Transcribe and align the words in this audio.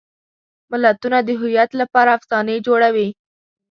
ملتونه 0.71 1.17
د 1.23 1.29
هویت 1.39 1.71
لپاره 1.81 2.15
افسانې 2.17 2.55
جوړوي. 2.67 3.09